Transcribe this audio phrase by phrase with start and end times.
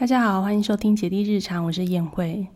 [0.00, 2.46] 大家好，欢迎收听姐弟日常，我是燕慧。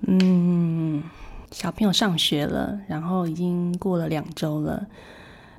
[0.00, 1.02] 嗯，
[1.50, 4.86] 小朋友上学了，然后已经过了两周了。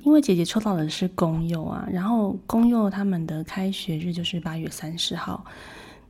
[0.02, 5.44] 因为姐姐抽到的是公幼啊，然后公幼他们的开学日就是八月三十号。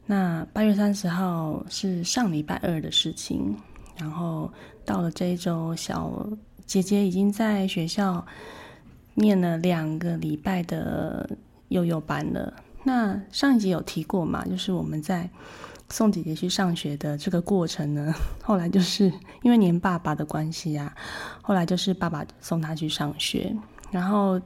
[0.06, 3.54] 那八月三十号是上礼拜二的事情，
[3.98, 4.50] 然后
[4.86, 6.26] 到了这一周，小
[6.64, 8.24] 姐姐已经在学校
[9.12, 11.28] 念了两个礼拜的
[11.68, 12.50] 幼幼班了。
[12.84, 14.44] 那上一集有提过嘛？
[14.44, 15.28] 就是我们在
[15.88, 20.94] 送姐姐去上学的这个过程呢，后来就是因为黏爸爸的关系啊，
[21.42, 23.54] 后来就是爸爸送她去上学。
[23.90, 24.40] 然后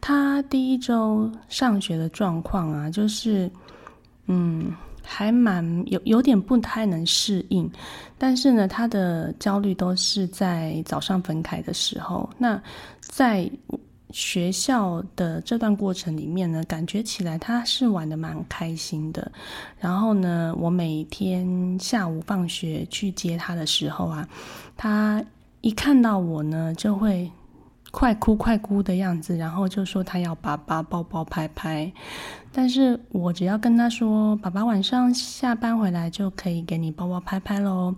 [0.00, 3.50] 她第一周上学的状况啊，就是
[4.26, 7.70] 嗯，还蛮有有点不太能适应。
[8.18, 12.28] 但是呢，她的焦虑都是在早上分开的时候。
[12.36, 12.60] 那
[13.00, 13.50] 在
[14.12, 19.30] 学校的这段过程里面呢，感觉起来他是玩的蛮开心的。
[19.78, 24.28] 然后呢，我每天下午放学去接他的时候啊，
[24.76, 25.24] 他
[25.60, 27.30] 一看到我呢，就会。
[27.90, 31.92] 快哭快哭的样子，然后就说他要爸爸抱抱拍拍，
[32.52, 37.92] 但是我只要跟他说，爸爸晚上下班回来就可以给你抱抱拍拍喽，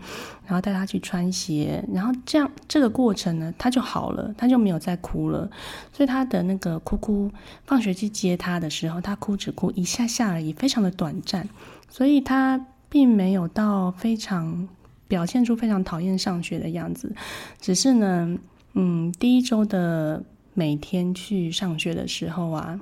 [0.47, 5.51] 然后带他去穿鞋，然后这样这个过程呢，他就好了，他就没有再哭了。
[5.93, 7.31] 所以他的那个哭哭，
[7.67, 11.47] 放学去接他的时候，他哭只哭一下下而已，非常的短暂，
[11.91, 14.67] 所以他并没有到非常
[15.07, 17.15] 表现出非常讨厌上学的样子，
[17.61, 18.39] 只是呢。
[18.75, 20.23] 嗯，第一周的
[20.55, 22.81] 每天去上学的时候啊，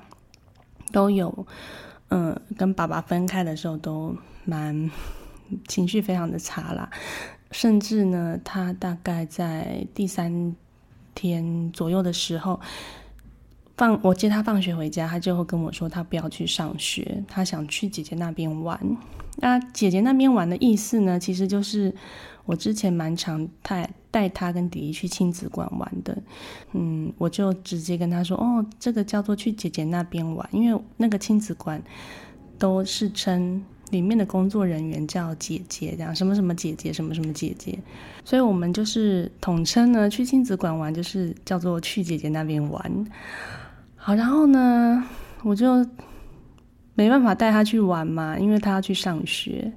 [0.92, 1.46] 都有，
[2.08, 4.90] 嗯，跟爸爸分开的时候都蛮
[5.66, 6.88] 情绪非常的差啦，
[7.50, 10.54] 甚至呢，他大概在第三
[11.14, 12.60] 天左右的时候，
[13.76, 18.80] 放我接他放学回家，他就会跟我说他不要去上学，他想去姐姐那边玩。
[19.36, 21.94] 那姐姐那边玩的意思呢，其实就是
[22.50, 23.88] 我之前蛮常带。
[24.12, 26.18] 带他跟弟弟去亲子馆玩的，
[26.72, 31.80] 嗯，我就直接跟他说：“哦，这个叫做去姐姐那边玩，因为那个亲子馆
[32.58, 37.78] 都是称里面的工作人员叫姐姐，这样什么什么姐姐，什么什么姐姐，
[38.24, 43.06] 所以我们就是统称呢，去亲子馆玩就是叫做去姐姐那边玩。
[43.94, 45.04] 好，然后呢，
[45.44, 45.86] 我就
[46.96, 49.72] 没办法带他去玩嘛，因为他要去上学。”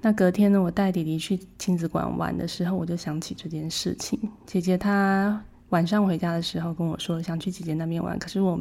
[0.00, 4.18] 那隔天呢，我带弟弟去亲子馆玩的时候，我就想起这件事情。
[4.46, 8.56] 姐姐她晚上回家的时候跟我说想去姐姐那边玩，可是我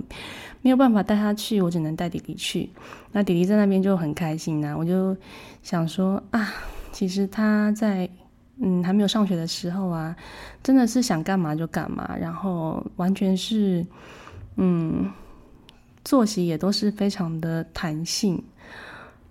[0.61, 2.69] 没有办法带她去，我只能带弟弟去。
[3.11, 5.15] 那弟弟在那边就很开心呐，我就
[5.61, 6.53] 想说啊，
[6.91, 8.09] 其实他在
[8.59, 10.15] 嗯还没有上学的时候啊，
[10.63, 13.85] 真的是想干嘛就干嘛，然后完全是
[14.55, 15.09] 嗯
[16.03, 18.43] 作息也都是非常的弹性。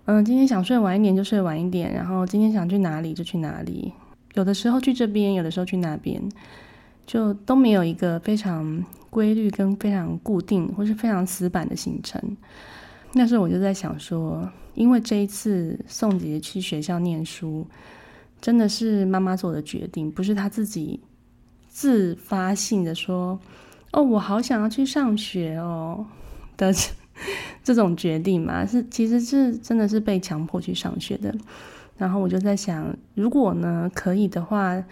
[0.07, 3.91] 嗯，今天想睡晚一点就睡晚一点，然后今天想去哪里就去哪里，
[4.35, 6.21] 有的时候去这边，有的时候去那边，
[7.05, 12.21] 就都没有一个非常规律跟非常固定或是非常死板的行程。
[13.11, 17.67] 那时候我就在想说，因为这一次宋姐姐去学校念书，
[18.39, 20.97] 真的是妈妈做的决定，不是她自己
[21.67, 23.37] 自发性的说，
[23.91, 26.05] 哦，我好想要去上学哦
[26.55, 26.73] 的。
[27.63, 31.33] 这种决定嘛，是其实是真的是被强迫去上学的。
[31.97, 34.83] 然后我就在想，如果呢可以的话，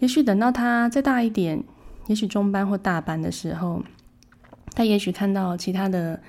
[0.00, 1.62] 也许等到他再大一点，
[2.08, 3.82] 也许中班或大班的时候，
[4.74, 6.20] 他也许看到其他的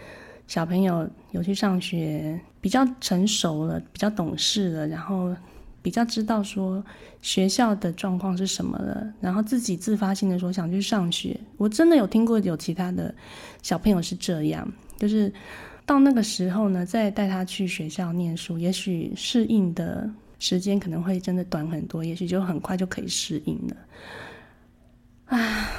[0.45, 5.35] 小朋友有去上学，比较成熟了，比较懂事了，然后
[5.81, 6.84] 比较知道说
[7.22, 11.35] 学校的状况是什么了，然后自己自发性的说想去上学。
[11.57, 13.13] 我真的有听过有其他的
[13.63, 14.72] 小朋友是这样。
[14.97, 15.31] 就是
[15.85, 20.09] 到那个时候呢，再带他去学校念书，也许适应的
[20.40, 25.38] 时间可能会真的短很多，也许就很快就可以适应了。
[25.38, 25.69] 啊！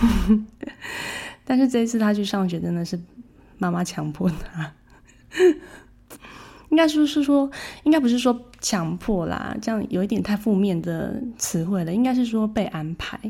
[1.44, 2.98] 但是这一次他去上学，真的是
[3.58, 4.72] 妈妈强迫他。
[6.70, 7.50] 应该说是说，
[7.84, 11.92] 应该不是说强迫啦，这样有一点太负面的词汇了。
[11.92, 13.20] 应该是说被安排，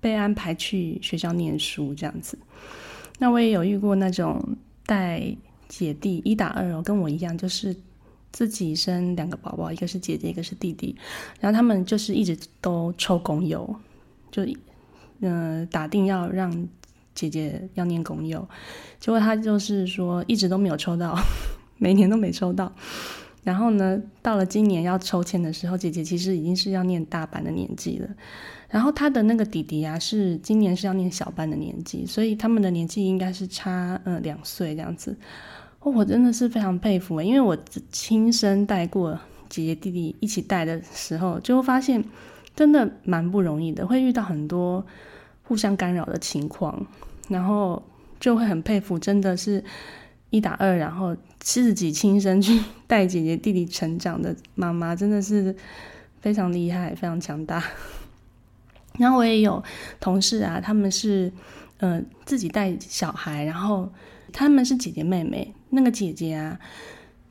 [0.00, 2.38] 被安排去学校念书这样子。
[3.18, 4.56] 那我也有遇过那种。
[4.88, 5.36] 带
[5.68, 7.76] 姐弟一打二哦，跟我一样，就是
[8.32, 10.96] 自己生两个宝宝，一个是姐姐，一个是弟弟。
[11.40, 13.76] 然后他们就是一直都抽公友，
[14.30, 14.46] 就
[15.20, 16.50] 嗯打定要让
[17.14, 18.48] 姐姐要念公友，
[18.98, 21.14] 结果他就是说一直都没有抽到，
[21.76, 22.72] 每年都没抽到。
[23.48, 28.06] 然后呢，到了今年要抽签的时候，姐姐其实已经是要念大班的年纪了。
[28.68, 35.16] 然后他的那个弟弟啊，是今年是要念小班的年纪，所以他们的年纪应该是差嗯两岁这样子。
[35.80, 37.56] 我真的是非常佩服因为我
[37.90, 39.18] 亲身带过
[39.48, 42.04] 姐姐弟弟一起带的时候，就会发现
[42.54, 44.84] 真的蛮不容易的，会遇到很多
[45.44, 46.86] 互相干扰的情况，
[47.30, 47.82] 然后
[48.20, 49.64] 就会很佩服，真的是
[50.30, 55.54] 一打二，然后自己亲身去带姐姐弟弟成长的妈妈，真的是
[56.20, 57.62] 非常厉害，非常强大。
[58.98, 59.62] 然后我也有
[60.00, 61.32] 同事啊，他们是
[61.78, 63.90] 呃自己带小孩，然后
[64.32, 65.54] 他们是姐姐妹妹。
[65.70, 66.58] 那个姐姐啊，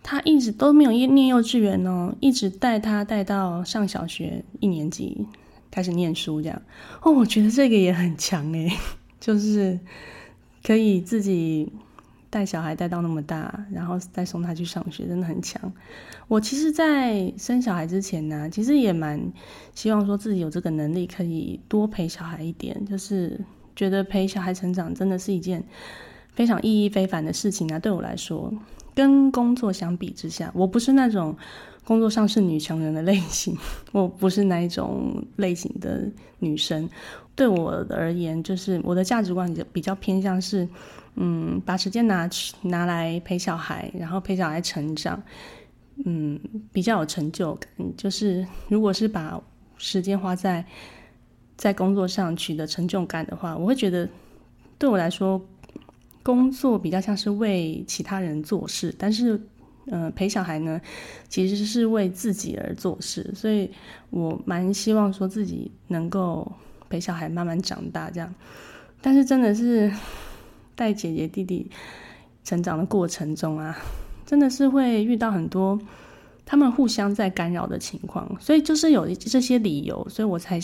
[0.04, 5.28] 她一直都没有念幼稚园哦，一直带她带到上小学一年级
[5.72, 6.62] 开始念书这样。
[7.02, 8.72] 哦，我觉得这个也很强诶，
[9.20, 9.80] 就是
[10.64, 11.72] 可以自己
[12.38, 15.74] 带小孩带到那么大，然后再送他去上学，真的很强。
[16.28, 19.20] 我其实，在生小孩之前呢，其实也蛮
[19.74, 23.40] 希望说自己有这个能力，可以多陪小孩一点，就是
[23.76, 25.64] 觉得陪小孩成长真的是一件。
[26.36, 27.80] 非常意义非凡的事情啊！
[27.80, 28.54] 对我来说，
[28.94, 31.36] 跟工作相比之下，我不是那种
[31.84, 33.58] 工作上是女强人的类型，
[33.92, 36.08] 我不是那一种类型的
[36.38, 36.88] 女生。
[37.36, 40.70] 对我而言，就是我的价值观比较偏向是，
[41.18, 45.22] 嗯，把时间拿去拿来陪小孩，然后陪小孩成长，
[46.06, 46.40] 嗯，
[46.72, 47.70] 比较有成就感。
[47.98, 49.42] 就是如果是把
[49.78, 50.64] 时间花在
[51.58, 54.08] 在工作上取得成就感的话，我会觉得
[54.80, 55.46] 对我来说。
[56.24, 59.42] 工作比较像是为其他人做事，但是，
[59.86, 60.82] 呃，陪小孩呢，
[61.30, 63.72] 其实是为自己而做事，所以
[64.10, 66.52] 我蛮希望说自己能够
[66.90, 68.36] 陪小孩慢慢长大这样。
[69.02, 69.90] 但是真的是
[70.78, 71.70] 带姐姐弟弟
[72.46, 73.78] 成长的过程中啊，
[74.26, 75.78] 真的是会遇到很多
[76.46, 80.58] 他们互相在干扰的情况，所以就是有这些理由，所以我才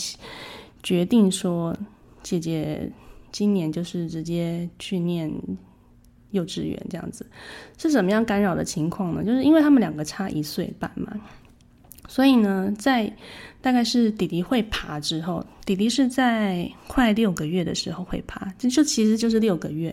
[0.82, 1.76] 决定说
[2.22, 2.90] 姐姐。
[3.34, 5.28] 今年就是直接去念
[6.30, 7.26] 幼稚园这样子，
[7.76, 9.24] 是什么样干扰的情况呢？
[9.24, 11.12] 就是因为他们两个差一岁半嘛，
[12.14, 13.12] 所以呢，在
[13.60, 19.92] 大概是弟弟会爬之后，弟弟是在快六个月的时候会爬，就就其实就是六个月。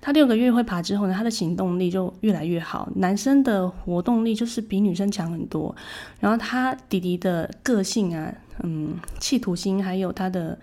[0.00, 5.76] 他六个月会爬之后呢，他的行动力就越来越好，男生的活动力就是比女生强很多。
[6.18, 8.32] 然后他弟弟的个性啊，
[8.62, 10.58] 嗯，企图心还有他的。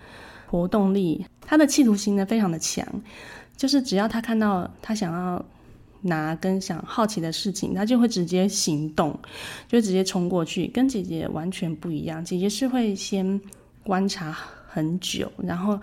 [0.47, 2.87] 活动力，他的企图心呢非常的强，
[3.57, 5.43] 就是只要他看到他想要
[6.05, 9.17] 拿跟想好奇的事情，他就会直接行动，
[9.67, 12.23] 就直接冲过去，跟姐姐完全不一样。
[12.23, 13.39] 姐姐是会先
[13.83, 14.35] 观察
[14.67, 15.79] 很久，然后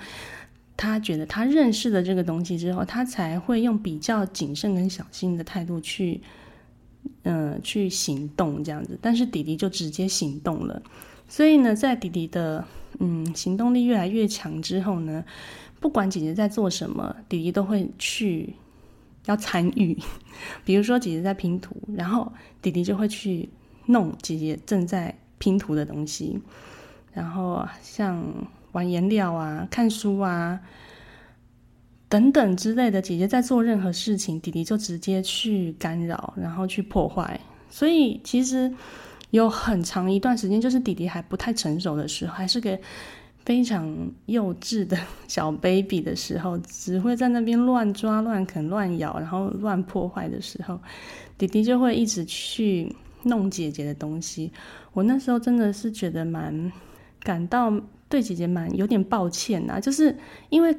[0.76, 6.20] 他觉得他认识了这个东西之后，他才会用比较谨慎跟小心的态度去，
[7.22, 8.98] 嗯，去行动这样子。
[9.00, 10.82] 但是弟弟就直接行动了，
[11.28, 12.64] 所以呢，在弟弟的。
[12.98, 15.24] 嗯，行动力越来越强之后呢，
[15.80, 18.54] 不管姐姐在做什么，弟弟都会去
[19.26, 19.96] 要参与。
[20.64, 23.48] 比如说姐姐在拼图，然后弟弟就会去
[23.86, 26.40] 弄姐姐正在拼图的东西。
[27.12, 28.24] 然后像
[28.72, 30.60] 玩颜料啊、看书啊
[32.08, 37.40] 等等之类的，姐姐在做任何事情，弟弟就直接去干扰，然后去破坏。
[37.68, 38.72] 所以其实。
[39.32, 42.78] 有很长一段时间，就是弟弟还不太成熟的时候，还是个
[43.44, 44.96] 非常幼稚的
[45.26, 50.78] 小 baby 的时候，只会在那边乱抓、乱啃、乱咬，然后乱破坏的时候，
[51.36, 52.94] 弟弟就会一直去
[53.24, 54.52] 弄姐姐的东西。
[54.92, 56.72] 我那时候真的是觉得蛮
[57.20, 57.72] 感到
[58.08, 60.16] 对姐姐蛮有点抱歉呐，就是
[60.50, 60.76] 因为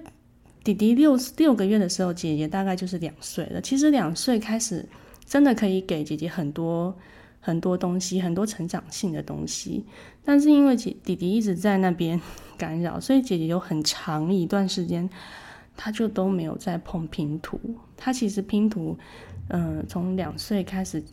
[0.64, 3.60] 弟弟六六个月的时候，姐姐大概就是两岁了。
[3.60, 4.88] 其实两岁开始，
[5.26, 6.96] 真的可以给姐姐很多。
[7.46, 9.86] 很多东西，很多成长性的东西，
[10.24, 12.20] 但是因为姐弟弟一直在那边
[12.58, 15.10] 干扰，所以姐姐有很长一段时间，
[15.76, 17.60] 她就都没有在碰拼图。
[17.98, 18.98] 她其实拼图，
[19.50, 21.04] 嗯，从两岁开始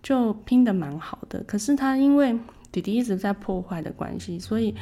[0.00, 2.38] 就拼的蛮好的，可是她因为
[2.70, 4.72] 弟弟一直在破坏的关系，所以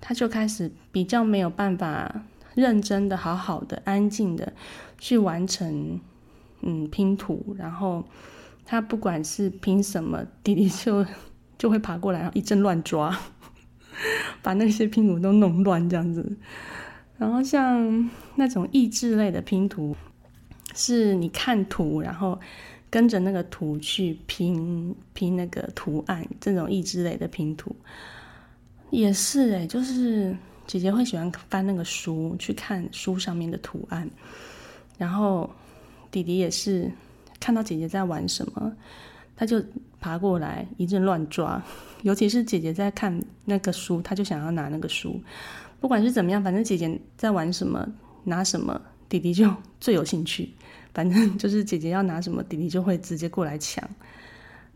[0.00, 2.24] 她就开始比较没有办法
[2.56, 4.52] 认真的、好好的、安静的
[4.98, 6.00] 去完成，
[6.62, 8.02] 嗯，拼图，然后。
[8.70, 11.04] 他不管是拼什么， 弟弟就
[11.58, 13.18] 就会爬过来，然后一阵乱抓，
[14.42, 16.24] 把那些拼图都弄乱这样子。
[17.18, 19.96] 然后像那种益智类的拼图，
[20.72, 22.38] 是你看图，然后
[22.88, 27.74] 跟着那个图去拼拼那个图案，这种益智类的拼图
[28.90, 30.32] 也是哎，就是
[30.68, 34.08] 姐姐会喜欢翻那个书去看书上面的图案，
[34.96, 35.50] 然后
[36.12, 36.88] 弟弟也是。
[37.40, 38.72] 看到姐姐在玩什么，
[39.34, 39.60] 他就
[39.98, 41.60] 爬过来一阵乱抓。
[42.04, 45.20] 尤其是姐姐在看那个书，他就想要拿那个书。
[45.80, 47.86] 不管是怎么样，反正姐姐在玩什么，
[48.24, 50.50] 拿什么，弟弟就最有兴趣，
[50.94, 53.82] 反正就是姐姐要拿什么，弟弟就会直接过来抢。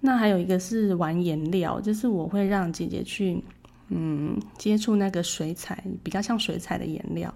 [0.00, 3.42] 那还有一个是玩颜料，就是我会让姐姐去，
[3.88, 7.32] 嗯，接触那个水彩，比较像水彩的颜料。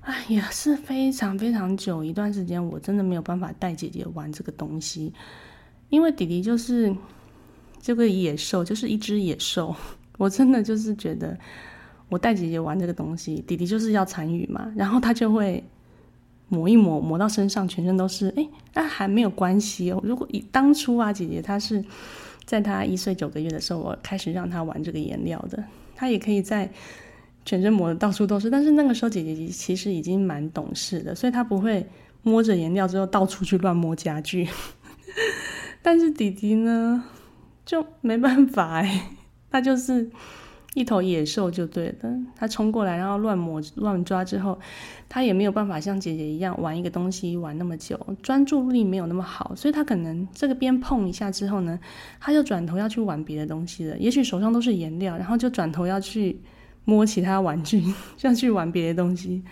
[0.00, 5.12] 哎，也是非常非常久一段时间，我真的没有办法带姐姐玩这个东西，
[5.88, 6.94] 因为弟弟就是
[7.80, 9.74] 这个野兽，就是一只野兽。
[10.18, 11.38] 我真的就是觉得，
[12.08, 15.62] 我带姐姐玩这个东西，弟弟就是要参与嘛，然后他就会。
[16.52, 18.28] 抹一抹，抹到身上，全身都是。
[18.36, 20.00] 哎，那还没有关系哦。
[20.02, 21.84] 如果以当初啊，姐姐她是
[22.44, 25.62] 在她一岁九个月的时候，我开始让她玩这个颜料的，
[25.94, 26.68] 她也可以在
[27.50, 28.48] 全身抹的到处都是。
[28.48, 31.84] 但是那个时候，姐姐其实已经蛮懂事的，所以她不会
[32.22, 34.46] 摸着颜料之后到处去乱摸家具。
[35.82, 37.02] 但是弟弟呢，
[37.66, 39.10] 就没办法哎，
[39.50, 40.08] 他就是。
[40.74, 44.56] 一头野兽就对了，他冲过来，然后乱摸乱抓之后，
[45.08, 51.76] 他也没有办法像姐姐一样玩一个东西玩那么久，专注力没有那么好，所以他可能这个边碰一下之后呢，
[52.20, 53.98] 他就转头要去玩别的东西了。
[53.98, 56.40] 也许手上都是颜料，然后就转头要去
[56.90, 57.82] 摸其他玩具，
[58.18, 59.42] 像去玩别的东西，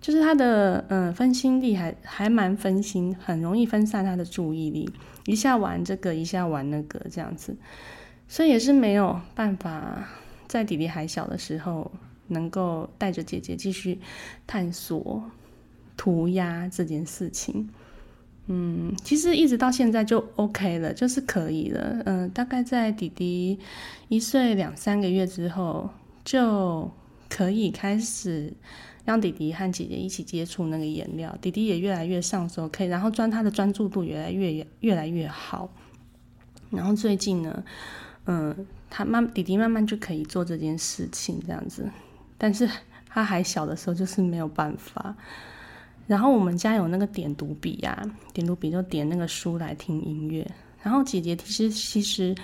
[0.00, 4.90] 就是他的嗯分心力还还蛮分心，很容易分散他的注意力，
[5.26, 7.56] 一下玩这个，一下玩那个这样子，
[8.26, 10.08] 所以也是没有办法。
[10.48, 11.90] 在弟弟还小的时候，
[12.28, 13.98] 能够带着姐姐继续
[14.46, 15.22] 探索
[15.96, 17.68] 涂鸦这件事情，
[18.46, 22.00] 嗯，其实一直到现在就 OK 了，就是可以了。
[22.06, 23.58] 嗯，大概在弟弟
[24.08, 25.90] 一岁两三个月之后，
[26.26, 26.90] 就
[27.30, 28.52] 可以开始
[29.06, 35.66] 让弟弟和姐姐一起接触那个颜料，弟弟也越来越上手，可以，然后专他的专注度越来越越来越好。
[36.68, 37.64] 然后最近呢，
[38.26, 38.66] 嗯。
[38.88, 41.90] 他慢弟弟慢慢就可以做这件事情，这样子，
[42.38, 42.70] 但是
[43.08, 45.14] 他还小的时候就是没有办法。
[46.06, 48.00] 然后我们家有那个点读笔呀，
[48.32, 50.48] 点读笔就点那个书来听音乐。
[50.82, 52.34] 然后姐姐其实其实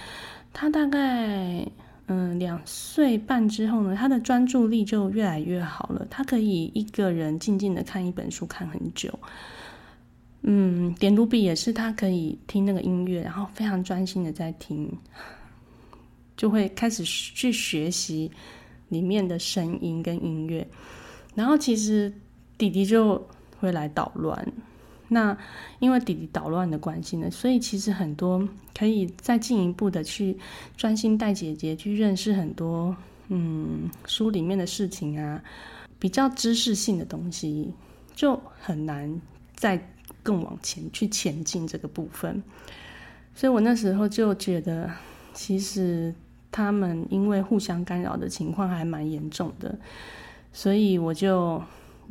[0.52, 1.64] 她大概
[2.06, 9.16] 嗯两岁半之后呢，他的专注力就越来越好了，他可以一个人静静的看一本书看很久。
[10.42, 14.90] 嗯，点读笔也是他可以听那个音乐，然后非常专心的在听。
[16.34, 18.28] 就会开始去学习
[18.88, 20.66] 里面的声音跟音乐，
[21.36, 22.12] 然后其实
[22.58, 23.24] 弟弟就
[23.60, 24.52] 会来捣乱。
[25.12, 25.36] 那
[25.78, 30.36] 因为弟弟捣乱的关系呢，所以其实很多可以再进一步的去
[30.76, 32.96] 专心带姐姐去认识很多
[33.28, 35.42] 嗯书里面的事情啊，
[35.98, 37.72] 比较知识性的东西，
[38.14, 39.20] 就很难
[39.54, 39.80] 再
[40.22, 42.42] 更往前去前进这个部分。
[43.34, 44.90] 所以我那时候就觉得，
[45.32, 46.14] 其实。
[46.54, 49.74] 他们因为互相干扰的情况还蛮严重的，
[50.52, 51.62] 所以我就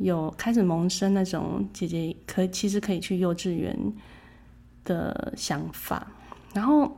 [0.02, 3.76] 有开始萌生那种姐姐可其实可以去幼稚园
[4.84, 6.06] 的想法。
[6.52, 6.90] 然后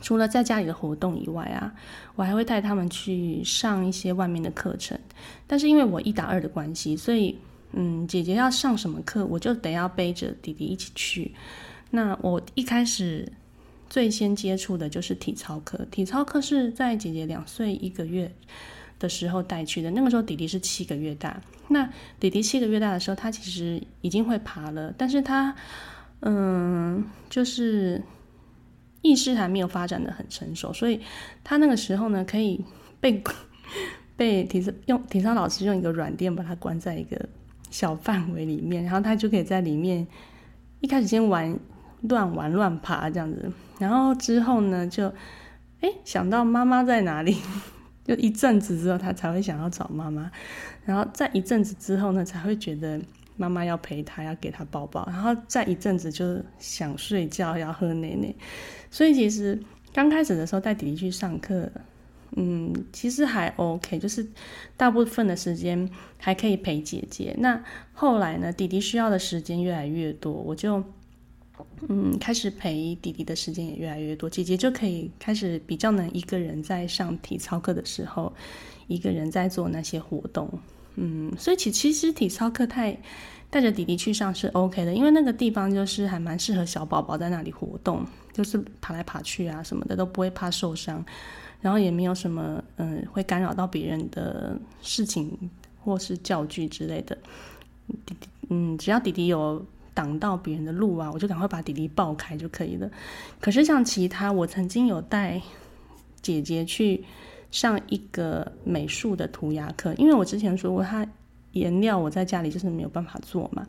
[0.00, 1.72] 除了在家里的活动以外啊，
[2.16, 4.98] 我还会带他们去上一些外面的课程。
[5.46, 7.38] 但是因为我一打二的关系，所以
[7.72, 11.34] 嗯，姐姐要上什么课，我就得要背着弟弟一起去。
[11.90, 13.30] 那我一开始。
[13.90, 18.32] 最先接触的就是体操课，体操课是在姐姐两岁一个月
[19.02, 19.90] 的时候带去的。
[19.90, 21.86] 那个时候弟弟是七个月大，那
[22.20, 25.54] 弟弟七个月大的时候，他其实已经会爬了，但是他
[26.20, 28.00] 嗯，就是
[29.02, 31.00] 意识还没有发展的很成熟，所以
[31.42, 32.64] 他那个时候呢，可以
[33.00, 33.22] 被
[34.16, 37.28] 被体操用体操老师用一个软垫把他关在一个
[37.70, 40.06] 小范围里面，然后他就可以在里面
[40.80, 41.58] 一开始先玩。
[42.08, 45.06] 乱玩乱爬这样子，然后之后呢，就
[45.82, 47.36] 哎想到妈妈在哪里，
[48.04, 50.30] 就一阵子之后，他才会想要找妈妈，
[50.84, 53.00] 然后在一阵子之后呢，才会觉得
[53.36, 58.34] 妈妈要陪他，要给他抱抱，然后在一阵子就想睡觉，要喝奶奶。
[58.90, 59.58] 所以其实
[59.92, 61.70] 刚开始的时候带弟弟去上课，
[62.36, 64.26] 嗯，其实还 OK，就是
[64.76, 67.34] 大部分的时间还可以陪姐姐。
[67.38, 70.84] 那后来呢，弟弟需要的时间越来越多，我就。
[71.88, 78.32] 嗯，开始陪弟弟的时间也越来越多，姐姐就可以开始比较能一个人在上体操课的时候，
[78.86, 80.48] 一个人在做那些活动。
[80.94, 82.96] 嗯，所以其其实体操课太
[83.50, 91.04] 带着弟弟去上是 OK 的，因为那个地方就是还蛮适合小宝宝在那里活动，就是爬来爬去啊什么的都不会怕受伤，
[91.60, 95.50] 然后也没有什么嗯会干扰到别人的事情
[95.82, 97.16] 或是教具之类的。
[98.06, 99.64] 弟弟，嗯，只要弟弟有。
[99.94, 102.90] 挡到别人的路啊，我就赶快把弟弟抱开就可以了。
[103.40, 105.40] 可是像其他，我曾经有带
[106.20, 107.04] 姐姐去
[107.50, 111.06] 上一个美术的涂鸦课，因为我之前说过，她
[111.52, 113.66] 颜料我在家里就是没有办法做嘛。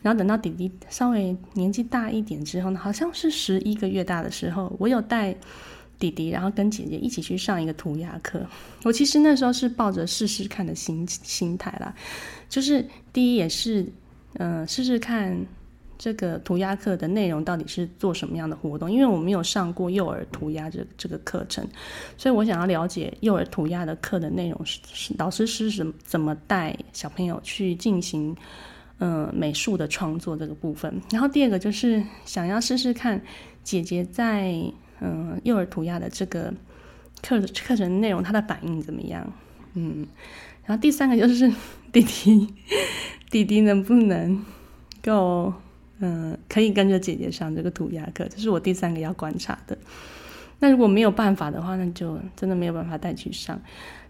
[0.00, 5.36] 然后等到弟弟稍微年纪大一点之后呢，好像是十一个月大的时候，我有带
[5.98, 8.40] 弟弟，然后跟姐姐一起去上一个涂鸦课。
[8.84, 11.94] 我其实那时候是抱着试试看的心心态啦，
[12.48, 13.84] 就是第一也是
[14.34, 15.36] 嗯试试看。
[15.98, 18.88] 这个涂鸦课的内容到底是做什么样的活动？
[18.88, 21.66] 因为我没有上过幼儿涂鸦这这个课程，
[22.16, 28.36] 所以我想要了解幼儿涂鸦的课的内容是是老师是怎怎么带小朋友去进行
[29.00, 31.02] 嗯美术的创作这个部分。
[31.10, 33.20] 然后第二个就是想要试试看
[33.64, 34.54] 姐姐在
[35.00, 36.54] 嗯幼儿涂鸦的这个
[37.22, 39.32] 课课程内容她的反应怎么样？
[39.74, 40.06] 嗯，
[40.64, 41.52] 然后第三个就是
[41.92, 42.54] 弟弟
[43.30, 44.44] 弟弟能不能
[45.02, 45.52] 够。
[46.00, 49.76] 嗯，可以跟着姐姐上这个涂鸦课，这是我第三个要观察的。
[50.60, 53.60] 那如果没有办法的话，那就真的没有办法带去上。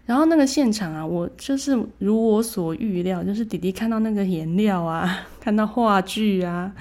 [0.05, 6.71] 然后那个现场啊，我就是如我所预料，就是弟弟看到那个颜料啊， 看到话剧啊，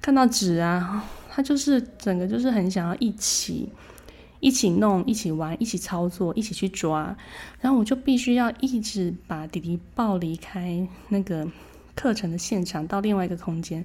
[0.00, 3.68] 看到纸啊，他就是整个就是很想要一起
[4.40, 7.16] 一起弄、一起玩、一起操作、一起去抓。
[7.60, 11.46] 然后我就必须要一直把弟弟抱离开那个。
[11.94, 13.84] 课程的现场到另外一个空间，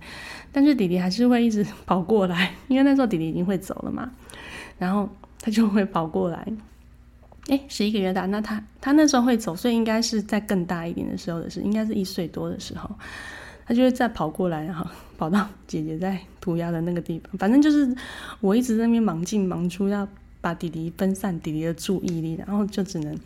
[0.52, 4.12] 但是弟弟还是会一直 跑过来，因为那时候弟弟已经会走了嘛，
[4.78, 6.48] 然后他就会跑过来。
[7.48, 12.88] 哎，十一个月大，那他他那时候会走，所以应该是在更大一点的时候的事，应该是一岁多的时候，
[13.66, 14.86] 他就会再跑过来，然后
[15.18, 17.36] 跑到姐姐在涂鸦的那个地方。
[17.40, 17.92] 反正就是
[18.40, 20.08] 我一直在那边忙进忙出，要
[20.42, 23.18] 把弟弟分散弟弟的注意力，然后就只能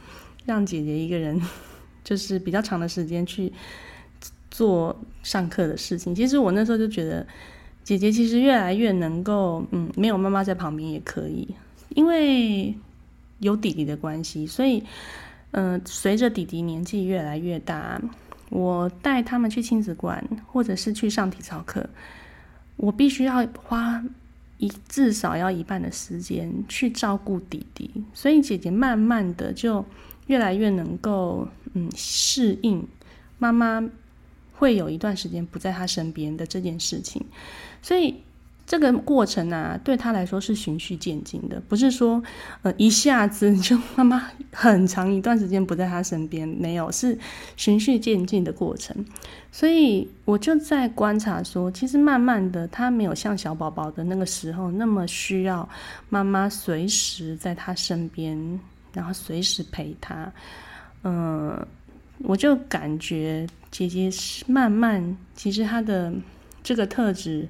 [0.46, 1.42] 让姐姐一个人，
[2.06, 3.52] 就是比较长的时间去。
[4.54, 7.26] 做上课的事情，其实我那时候就觉得，
[7.84, 11.48] 姐姐其实越来越能够，嗯，没有妈妈在旁边也可以，
[11.90, 12.72] 因为
[13.40, 14.84] 有弟弟的关系，所以，
[15.52, 18.00] 嗯，随着弟弟年纪越来越大，
[18.52, 21.90] 我带他们去亲子馆，或者是去上体操课，
[22.78, 24.04] 我必须要花
[24.60, 29.84] 一至少要一半的时间去照顾弟弟，所以姐姐慢慢的就
[30.28, 32.88] 越来越能够，嗯，适应
[33.40, 33.90] 妈妈。
[34.54, 37.22] 会有一段时间不在他身边的这件事情，
[37.82, 38.16] 所以
[38.66, 42.24] 这个过程啊，对他来说是循序渐进的，不是说
[42.62, 47.18] 呃一下子就妈妈很长一段时间不在他身边，没有，是
[47.58, 48.96] 循序渐进的过程。
[49.52, 55.68] 所以我就在观察说，其实慢慢的，他没有像小宝宝的那个时候那么需要
[56.10, 58.60] 妈妈随时在他身边，
[58.94, 60.32] 然后随时陪他，
[61.04, 61.66] 嗯。
[62.20, 66.14] 我就感觉姐姐是慢慢，其实她的
[66.62, 67.50] 这个特质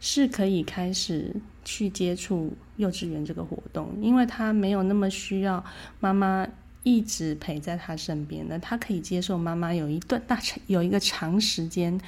[0.00, 5.64] 是可以开始去接触幼稚园这个活动，因为她没有那么需要
[5.98, 6.46] 妈妈
[6.82, 11.98] 一直陪在她身边的，她可以接受妈妈有一段大长有一个长时间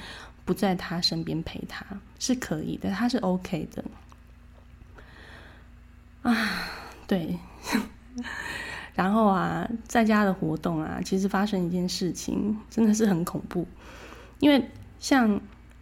[0.45, 1.83] 不在她身边陪她，
[2.19, 3.83] 是可以的，她是 OK 的。
[6.21, 6.69] 啊，
[7.07, 7.39] 对。
[8.95, 13.67] 然后啊，在家的活动啊，其实发生一件事情，真的是很恐怖。
[14.39, 14.63] 因为
[14.99, 15.39] 像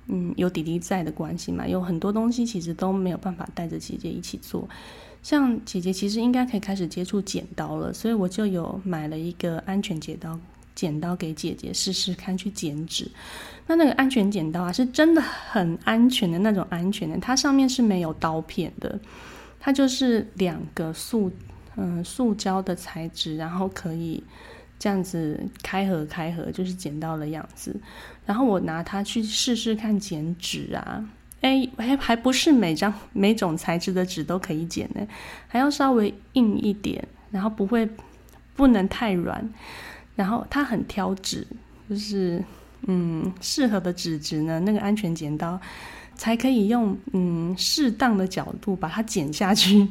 [0.08, 4.68] 嗯有弟弟在的关系嘛，有很多东西其实都没有办法带着姐姐一起做。
[5.22, 10.38] 像姐姐其实应该可以开始接触剪刀了，所以我就有买了一个安全剪刀，
[10.74, 13.10] 剪刀给姐姐试试看去剪纸。
[13.68, 19.00] 那那个安全剪刀啊，是真的很安全的那种安全的，它上面是没有刀片的，
[19.60, 21.32] 它就是两个塑。
[21.76, 24.24] 嗯，塑胶的材质，然后可以
[24.78, 27.76] 这样子开合开合，就是剪刀的样子。
[28.26, 31.04] 然后我拿它去试试看剪纸啊，
[31.42, 35.06] 哎，还还不是每张每种材质的纸都可以剪呢，
[35.48, 37.90] 还要稍微硬一点，然后不会
[38.56, 39.50] 不能太软。
[40.16, 41.46] 然后它很挑纸，
[41.90, 42.44] 就是
[42.88, 45.60] 嗯，适合的纸质呢，那个安全剪刀
[46.16, 49.88] 才可以用嗯适当的角度把它剪下去。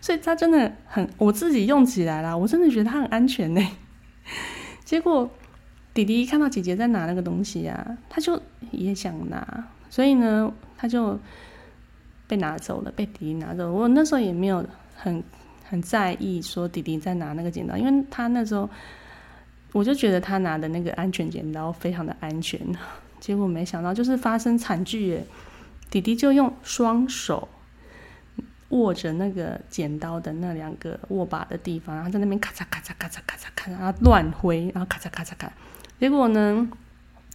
[0.00, 3.60] 所以它真的很，我自己用起来啦，我真的觉得它很安全呢。
[4.84, 5.30] 结果
[5.92, 11.18] 弟弟一看到姐姐在拿那个东西啊，他就也想拿，所以呢，他就
[12.26, 13.72] 被拿走了，被弟弟拿走。
[13.72, 15.22] 我那时候也没有很
[15.68, 18.68] 很在意说弟弟在拿那个剪刀，因为他那时候
[19.72, 22.60] 我就觉得他拿的那个安全剪刀非常的安全。
[23.20, 25.24] 结果没想到就是发生惨剧耶，
[25.90, 27.48] 弟弟就用双手。
[28.70, 35.52] 握着那个剪刀的那两个握把的地方，然后在那边咔嚓咔嚓咔嚓咔嚓咔嚓，然后乱挥，然后咔嚓咔嚓咔。
[36.00, 36.68] 结果呢，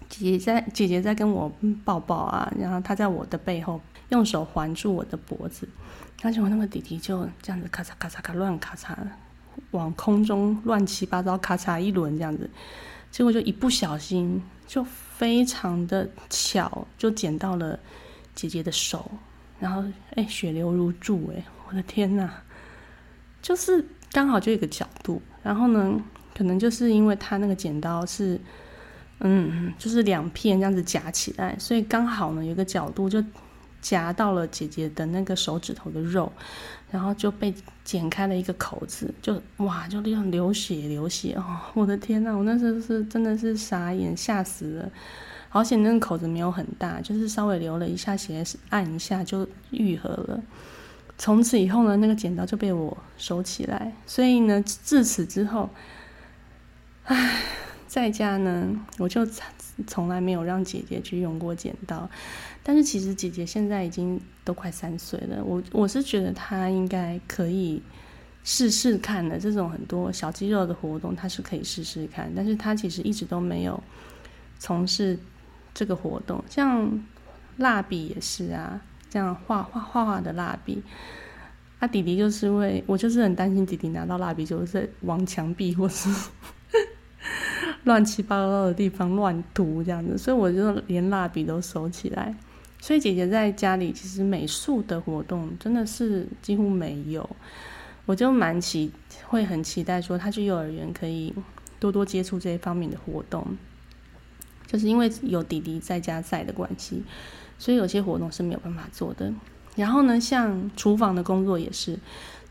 [0.10, 1.52] 姐姐在姐姐在跟我
[1.86, 5.68] 抱抱啊，然后她在我的背后用手环住我的脖子，
[6.24, 8.96] 而且我那个弟弟就这样子咔嚓咔嚓咔乱咔嚓，
[9.72, 12.50] 往空中乱七八糟咔嚓一轮这样子，
[13.12, 17.80] 结果就一不小心，就非常的巧，就剪到了
[18.36, 19.10] 姐姐的手，
[19.60, 19.84] 然后
[20.16, 22.30] 哎，血流如注，哎，我的天呐，
[23.42, 26.02] 就是刚好就一个角度，然后呢，
[26.38, 28.40] 可能就是因为他那个剪刀是，
[29.20, 33.24] 嗯，就是两片这样子夹起来，所以刚好呢有个角度就
[33.82, 36.32] 夹到了姐姐的那个手指头的肉。
[36.92, 41.60] 然后就被剪开了一个口子，就哇，就流流血流血哦！
[41.76, 44.92] 我的天呐，我那时候是真的是傻眼，吓死了。
[45.50, 50.42] 好险那个口子没有很大，就是稍微留了一下血，按一下就愈合了。
[51.18, 53.92] 从此以后呢，那个剪刀就被我收起来。
[54.06, 55.70] 所以呢，自此之后，
[57.04, 57.42] 唉，
[57.88, 59.28] 在家呢，我就
[59.86, 62.10] 从来没有让姐姐去用过剪刀。
[62.64, 67.82] 但是其实姐姐现在已经都快三岁了，我我是觉得她应该可以
[68.44, 69.40] 试试看的。
[69.40, 72.32] 这种很多小肌肉的活动，她是可以试试看。
[72.36, 73.82] 但是她其实一直都没有
[74.58, 75.18] 从事
[75.80, 76.92] 这个活动，像
[77.56, 80.84] 蜡笔也是啊，这样画画画画的蜡笔。
[81.80, 86.10] 啊，弟弟就是为我就是很担心弟弟拿到蜡笔就是在往墙壁或是
[87.86, 92.36] 乱七八糟的地方乱涂这样子，所以我就连蜡笔都收起来。
[92.82, 97.30] 所以姐姐在家里其实美术的活动真的是几乎没有，
[98.06, 98.92] 我就蛮期
[99.28, 101.34] 会很期待说她去幼儿园可以
[101.80, 103.58] 多多接触这一方面的活动，
[104.72, 107.02] 就是因为有弟弟在家在的关系，
[107.58, 109.34] 所以有些活动是没有办法做的。
[109.76, 111.98] 然后呢，像厨房的工作也是，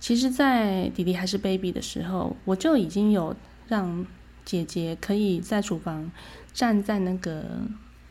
[0.01, 3.37] 其实，在弟弟还是 baby 的时候，我就已经有
[3.69, 4.05] 让
[4.45, 6.11] 姐姐可以在厨房
[6.53, 7.45] 站在那个。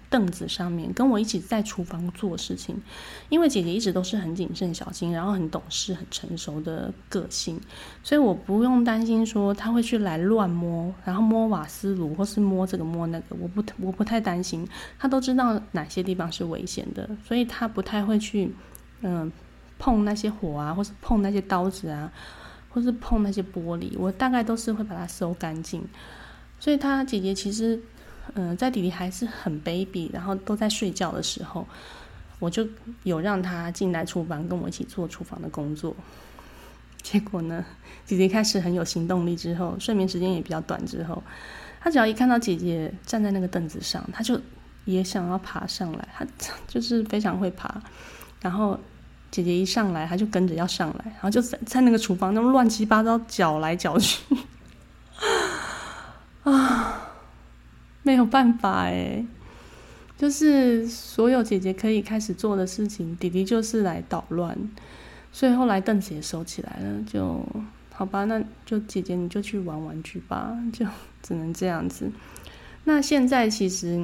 [0.10, 2.82] 凳子上面跟我一起在厨房做事情，
[3.28, 7.60] 因为姐姐一直都是很谨慎小心，然后很懂事、很成熟的个性，
[8.04, 14.66] 所以我不用担心说她会去来乱摸，然后摸瓦斯炉或是摸这个摸那个，我不我不太担心，
[14.98, 18.54] 她都知道哪些地方是危险的，所以她不太会去
[19.02, 19.30] 嗯
[19.78, 22.10] 碰那些火啊，或是碰那些刀子啊，
[22.70, 25.84] 或是碰那些玻璃，我大概都是会把它收干净，
[26.60, 27.82] 所以她姐姐其实。
[28.36, 31.68] 嗯，在弟弟还是很 baby，然后都在睡觉的时候，
[32.40, 32.68] 我就
[33.04, 35.96] 有让他进来厨房跟我一起做厨房的工作。
[37.02, 37.64] 结果呢，
[38.06, 41.24] 姐姐开始很有行动力之后，睡眠时间也比较短之后，
[41.80, 44.40] 他只要一看到姐姐站在那个凳子上，他就
[44.86, 46.26] 也想要爬上来，他
[46.68, 47.82] 就是非常会爬。
[48.42, 48.78] 然后
[49.32, 54.22] 姐姐一上来，他就跟着要上来，然后就在在那个厨房那乱七八糟搅来搅去，
[56.44, 57.04] 啊。
[58.08, 59.22] 没有办法哎，
[60.18, 64.58] 就是所有姐姐可以开始做的事情，弟弟就是来捣乱，
[65.34, 67.46] 所以后来凳子也收起来了，就
[67.92, 70.86] 好吧，那就姐姐你就去玩玩具吧，就
[71.22, 72.10] 只能这样子。
[72.86, 74.02] 那现在其实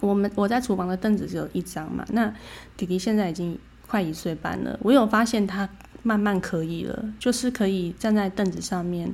[0.00, 2.32] 我们我在厨房的凳子只有一张嘛，那
[2.74, 5.68] 弟弟现在已经快一岁半了，我有发现他
[6.02, 9.12] 慢慢可以了，就是可以站在凳子上面。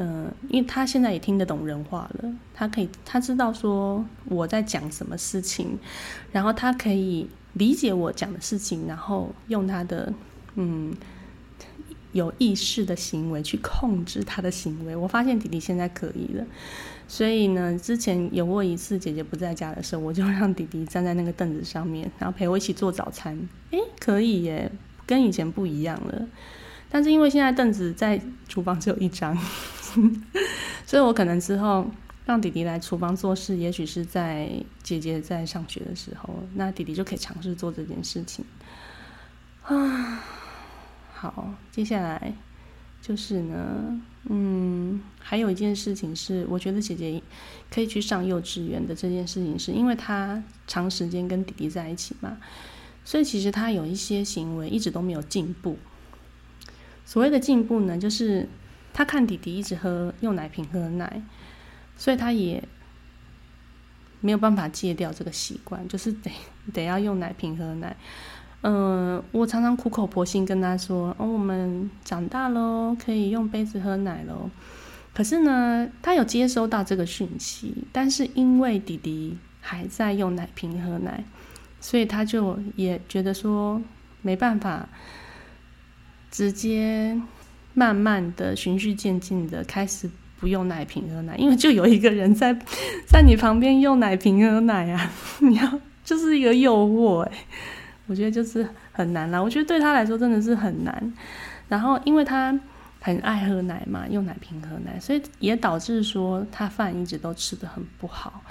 [0.00, 5.76] 嗯，因为他现在也听得懂人话了，他可以他知道说我在讲什么事情，
[6.30, 10.12] 然后他可以理解我讲的事情，然后用他的
[10.54, 10.94] 嗯
[12.12, 14.94] 有意识的行为去控制他的行为。
[14.94, 16.46] 我发现弟弟现在可以了，
[17.08, 23.36] 所以呢，之前有过一次姐姐不在家的时候，我就让弟弟站在那个凳子上面，然后陪我一起做早餐。
[23.72, 24.70] 诶，可以耶，
[25.04, 26.28] 跟以前不一样了。
[26.88, 29.36] 但是因为现在凳子在厨房只有一张。
[30.86, 31.90] 所以，我可能之后
[32.24, 34.50] 让弟弟来厨房做事，也许是在
[34.82, 38.44] 姐姐在上学的时候，那弟弟就可以尝试做这件事情。
[39.62, 40.22] 啊，
[41.12, 42.32] 好，接下来
[43.02, 47.22] 就是呢，嗯，还有一件事情是，我觉得姐姐
[47.70, 52.38] 可以去上幼稚园的这件事情，是因为她长时间跟弟弟在一起嘛，
[53.04, 55.76] 所以其实她有一些行为一直都没有进步。
[57.04, 58.48] 所谓的进步呢，就是。
[58.92, 61.22] 他看弟弟一直喝用奶瓶喝奶，
[61.96, 62.62] 所以他也
[64.20, 66.30] 没有办法戒掉这个习惯，就是得
[66.72, 67.96] 得要用奶瓶喝奶。
[68.62, 74.50] 嗯，我常常苦口婆心跟他说：“哦，我们长大喽，可以用杯子喝奶喽。”
[75.14, 81.22] 可是呢，他有接收到这个讯息，但是因为弟弟还在用奶瓶喝奶，
[81.80, 83.80] 所以他就也觉得说
[84.22, 84.88] 没办法
[86.32, 87.20] 直接。
[87.78, 90.10] 慢慢的循序渐进的开始
[90.40, 92.52] 不用奶瓶喝奶，因为就有一个人在
[93.06, 97.32] 在你旁边用奶瓶喝奶啊， 你要就是一个诱惑哎，
[98.08, 99.40] 我觉得就是很难啦。
[99.40, 101.14] 我觉得对他来说真的是很难。
[101.68, 102.58] 然后因为他
[103.00, 108.42] 很爱喝奶嘛，用奶瓶喝奶，所以也导致说他饭一直都吃的很不好。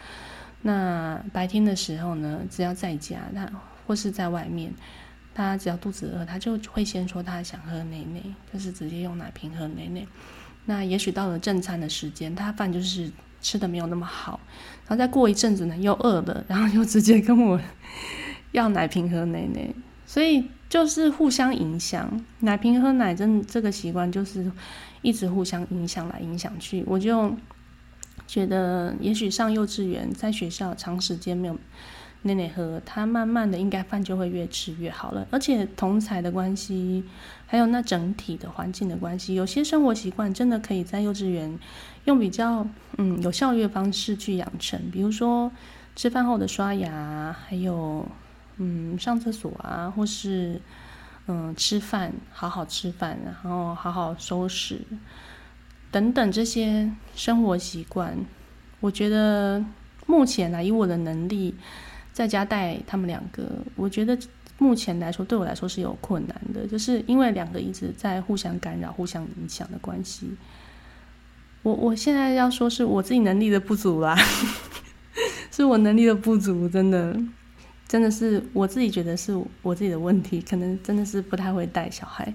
[0.61, 3.49] 那白天的时候呢，只要在家，他
[3.85, 4.71] 或是在外面，
[5.37, 8.21] 他只要肚子饿，他就会先说他想喝奶奶，
[8.51, 10.05] 就是直接用奶瓶喝奶奶。
[10.65, 14.39] 那也许到了正餐的时间，他饭就是吃的没有那么好，
[14.87, 17.59] 然后再过一阵子呢，又饿了，然后又直接跟我
[18.51, 19.73] 要奶瓶喝奶奶，
[20.05, 20.49] 所以。
[20.69, 24.51] 就是互相影响，奶瓶喝奶真这个习惯就是
[25.01, 26.83] 一直互相影响来影响去。
[26.85, 27.33] 我就
[28.27, 31.57] 觉得，也许上幼稚园，在学校长时间没有
[32.27, 35.25] 奶奶喝，他慢慢的应该饭就会越吃越好了。
[35.31, 37.03] 而且同才的关系，
[37.47, 41.57] 还有那整体的环境的关系，有些生活习惯真的可以在幼稚园
[42.05, 45.51] 用比较嗯有效率的方式去养成，比如说
[45.95, 48.05] 吃饭后的刷牙，还有。
[48.59, 50.59] 嗯，上厕所啊，或是
[51.27, 54.81] 嗯吃饭，好好吃饭，然后好好收拾，
[55.91, 58.17] 等等这些生活习惯，
[58.79, 59.63] 我觉得
[60.07, 61.53] 目前来以我的能力，
[62.17, 64.17] 在家带他们两个，我觉得
[64.57, 70.35] 目前来说对我来说是有困难的，就是因为两个一直在互相干扰、互相影响的关系。
[71.61, 74.17] 我我现在要说是我自己能力的不足啦，
[75.53, 77.15] 是我能力的不足，真的。
[77.87, 82.33] 真的是我自己觉得是我自己的问题，可能真的是不太会带小孩，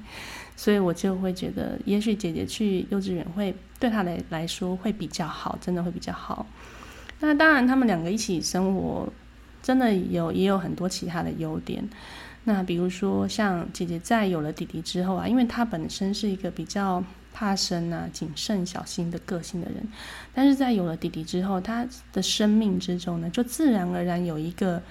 [0.57, 6.47] 所以我就会觉得，也许姐姐去幼稚园会对她来来说会比较好，真的会比较好。
[7.21, 9.07] 那当然，他们两个一起生活，
[9.63, 11.89] 真的有也有很多其他的优点。
[12.45, 19.89] 那比如说，像姐姐在有了弟弟之后啊，因为她本身是一个比较怕生啊、谨慎小心的个性的人，
[20.35, 24.83] 但是在有了弟弟之后，她的生命之中呢，就自然而然有一个。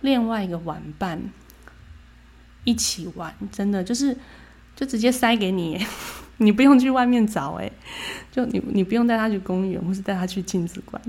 [0.00, 1.20] 另外一个玩伴
[2.62, 4.16] 一起玩，真的就是
[4.76, 5.84] 就直接塞给你，
[6.38, 7.68] 你不用去外面找，哎，
[8.30, 11.02] 就你你不用带他去公园，或是带他去亲子馆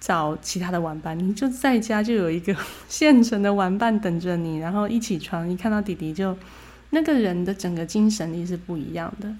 [0.00, 2.56] 找其他的玩伴，你就在家就有一个
[2.88, 6.36] 现成的玩伴等着你，然后一起床一看到弟弟就
[6.90, 9.34] 那个人的整个精神力是不一样的。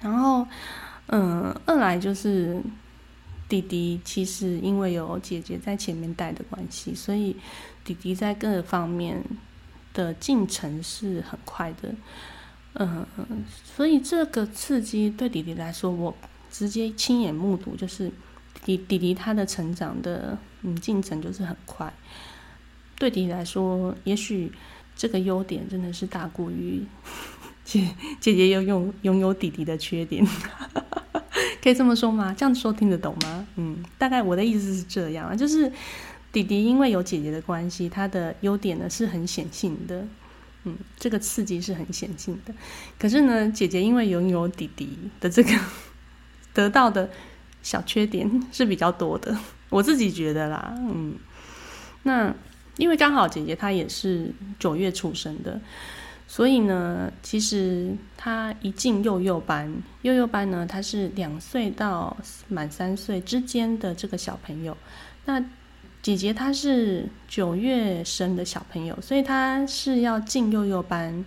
[0.00, 0.46] 然后，
[1.06, 2.60] 嗯，二来就是
[3.48, 7.36] 弟弟其实因为有姐姐在前面带的关系，所以。
[7.84, 9.24] 弟弟在各个方面
[9.94, 11.94] 的进程是很快的，
[12.74, 13.06] 嗯，
[13.64, 16.14] 所以这个刺激对弟弟来说，我
[16.50, 18.12] 直接亲眼目睹，就是
[18.64, 21.92] 弟弟弟他的成长的嗯进程就是很快。
[22.98, 24.52] 对弟弟来说，也许
[24.96, 26.84] 这个优点真的是大过于
[27.64, 27.88] 姐
[28.20, 30.26] 姐姐拥有拥有弟弟的缺点，
[31.62, 32.34] 可以这么说吗？
[32.36, 33.46] 这样说听得懂吗？
[33.56, 35.72] 嗯，大概我的意思是这样啊，就是。
[36.30, 40.06] 弟弟因为有姐姐的关系，他的优点呢是很显性的，
[40.64, 42.52] 嗯，这个刺激是很显性的。
[42.98, 44.90] 可是呢，姐姐因为拥有弟弟
[45.20, 45.50] 的这个
[46.52, 47.08] 得到的
[47.62, 49.36] 小缺点 是比较多的，
[49.68, 51.14] 我自己觉得啦，嗯，
[52.02, 52.34] 那
[52.76, 55.60] 因为刚好姐姐她也是九月出生的，
[56.26, 62.16] 所以呢，其实她一进幼幼班，幼幼班呢，她是两岁到
[62.48, 64.76] 满三岁之间的这个小朋友，
[65.24, 65.44] 那。
[66.00, 71.24] 姐姐她是九月生的小朋友，所以她是要进幼幼班。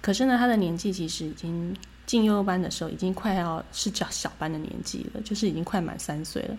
[0.00, 6.56] 可是呢，她的年纪其实已经进幼幼班的时候，已经快要是叫小班的年纪了，就是已经快满三岁了。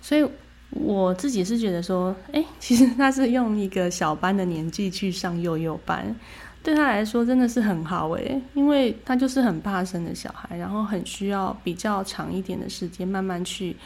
[0.00, 0.24] 所以
[0.70, 6.14] 我自己是觉得说，哎，其实他是用一个小班的年纪去上幼幼班，
[6.62, 13.76] 对他来说真的是很好诶，因为他就是很怕生的小孩，然后很需要比较长一点的时间慢慢去。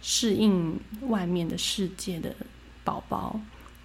[0.00, 2.32] 适应外面的世界的
[2.84, 3.38] 宝宝，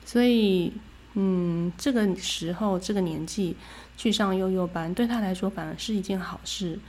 [0.06, 0.72] 所以，
[1.16, 3.56] 嗯，这个时候这个年纪
[3.98, 6.80] 去上幼幼班，对他来说反而是一件好事。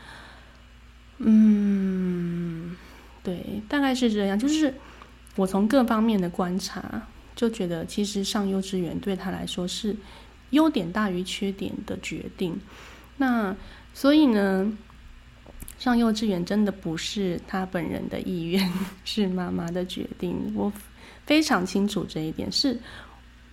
[1.18, 2.76] 嗯，
[3.22, 4.38] 对，大概是这样。
[4.38, 4.74] 就是
[5.36, 7.02] 我从各方面的观察，
[7.36, 9.96] 就觉得其实上幼稚园对他来说是
[10.50, 12.60] 优点大于缺点的决定。
[13.16, 13.56] 那
[13.92, 14.76] 所以呢？
[15.76, 18.72] 上幼稚园真的不是他本人的意愿，
[19.04, 20.52] 是妈妈的决定。
[20.54, 20.72] 我
[21.26, 22.78] 非常清楚这一点，是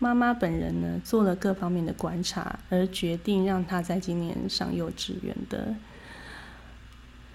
[0.04, 5.76] 妈妈本人呢做了各方面的观察，而决定让他在今年上幼稚园的。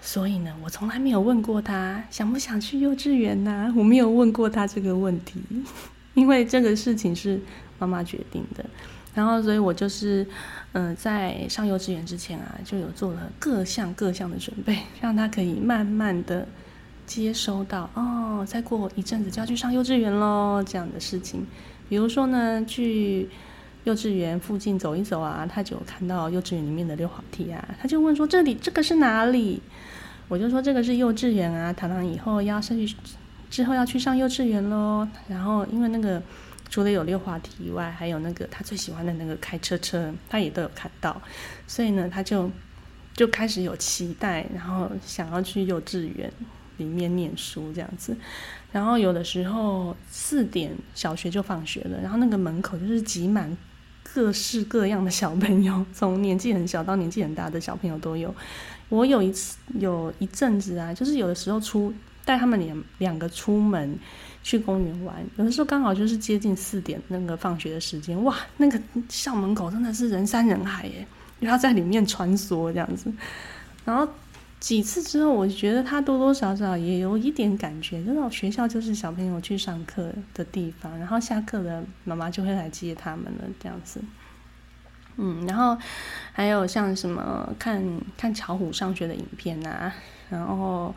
[0.01, 5.41] 所以呢，我从来没有问过他想不想去幼稚园呐， 我没有问过他这个问题，
[6.13, 7.39] 因为这个事情是
[7.79, 8.65] 妈妈决定的。
[9.15, 10.27] 然后，所以我就是，
[10.73, 16.45] 嗯，在上幼稚园之前啊，就有做了各项各项的准备，让他可以慢慢的
[17.05, 21.47] 接收到哦，再过一阵子就要去上幼稚园喽这样的事情。
[21.89, 23.29] 比如说呢，去
[23.85, 29.61] 幼稚园附近走一走啊，他就看到幼稚园里面的溜滑梯啊，他就问说：“这里这个是哪里？”
[30.27, 32.95] 我就说：“这个是幼稚园啊，糖糖以后要上去，
[33.49, 36.21] 之后要去上幼稚园喽。”然后因为那个
[36.69, 41.21] 除了有溜滑梯以外，还有那个他最喜欢的那个开车车，他也都有看到，
[41.65, 42.51] 所以呢，他就
[43.13, 46.29] 就开始有期待，然后想要去幼稚园
[46.77, 48.15] 里面念书这样子。
[48.71, 53.55] 然后有的时候四点小学就放学了，然后那个门口就是挤满
[54.03, 58.33] 各式各样的小朋友，从年纪很小到年纪很大的小朋友都有。
[58.89, 63.97] 我有一次有一阵子啊，就是有的时候出带他们两两个出门
[64.43, 71.07] 去公园玩，有的时候刚好就是接近四点那个放学的时间，哇，那个校门口真的是人山人海耶，
[71.39, 73.11] 要在里面穿梭这样子，
[73.85, 74.07] 然后。
[74.59, 84.01] 几次之后，我觉得他多多少少也有一点感觉，这种学校就是小朋友去上课的地方，然后下课了，妈妈就会来接他们了，这样子。
[85.17, 85.77] 嗯，然后
[86.33, 87.83] 还有像什么看
[88.17, 89.93] 看巧虎上学的影片啊，
[90.29, 90.93] 然后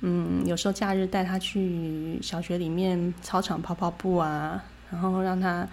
[0.00, 5.66] 嗯，有时候假日带他去小学里面操场跑跑步啊，然后让他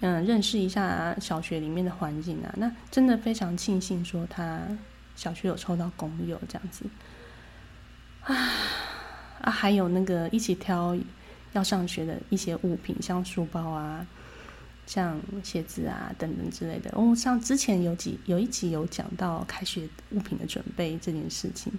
[0.00, 4.60] 嗯认识一下小学里面的环境啊，那真的非常庆幸说他。
[5.20, 6.86] 小区有抽到公友这样子，
[8.22, 8.34] 啊
[9.42, 10.96] 啊，还有那个一起挑
[11.52, 14.06] 要上学的一些物品，像书包啊，
[14.86, 16.90] 像鞋子啊等等之类的。
[16.94, 21.70] 哦，像之前有几有一集有讲到开学物品的准备这件事情。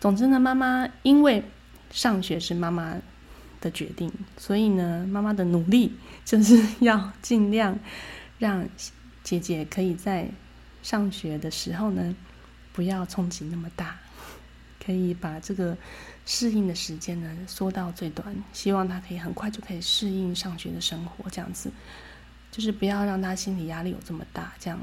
[0.00, 1.44] 总之呢，妈妈因为
[1.92, 2.96] 上学是妈妈
[3.60, 7.78] 的决定，所以呢，妈妈的努力就是 要尽量
[8.40, 8.68] 让
[9.22, 10.28] 姐姐可以在。
[10.86, 12.14] 上学的时候呢，
[12.72, 13.98] 不要冲击那么大，
[14.78, 15.76] 可以把这个
[16.24, 18.32] 适应的时间呢缩到最短。
[18.52, 21.72] 希望他可以很快就可以适应上学的生活，这样子，
[22.52, 24.52] 就是不要让他心理压力有这么大。
[24.60, 24.78] 这样，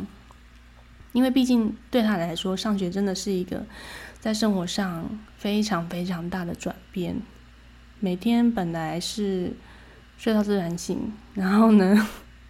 [1.13, 3.65] 因为毕竟对他来说，上学真的是一个
[4.19, 7.15] 在生活上非常非常大的转变。
[8.01, 9.53] 每天本来是
[10.17, 12.09] 睡到自然醒，然后呢，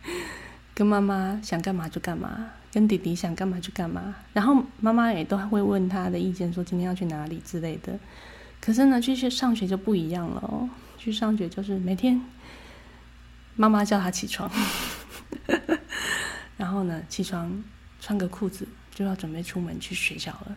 [0.74, 2.50] 跟妈妈想干嘛就干嘛。
[2.74, 8.00] 跟弟弟想干嘛就干嘛，然后妈妈也都会问他的意见，说今天要去哪里之类的。
[8.60, 10.68] 可是呢，去去上学就不一样了哦。
[10.98, 12.20] 去上学就是每天
[13.56, 14.50] 妈妈叫他起床，
[16.58, 17.64] 然后呢起床
[18.02, 20.56] 穿个裤子就要准备出门去学校了。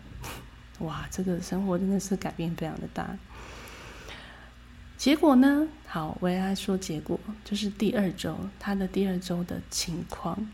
[0.79, 3.19] 哇，这个生活真的是改变非常的大。
[4.97, 10.49] 结果呢，好，我要说结果，就是第二周他的第二周的情况。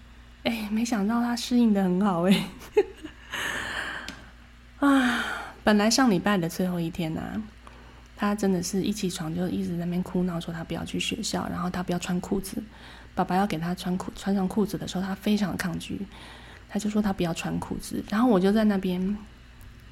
[0.44, 2.44] 哎，没想到他适应的很好哎！
[4.80, 5.24] 啊，
[5.62, 7.20] 本来上礼拜的最后一天呢，
[8.16, 12.62] 他真的是一起床就一直在那边哭闹，说他不要去学校，然后他不要穿裤子。
[13.14, 16.00] 爸爸要给他穿裤穿上裤子的时候，他非常抗拒，
[16.68, 18.02] 他就说他不要穿裤子。
[18.10, 19.16] 然后我就在那边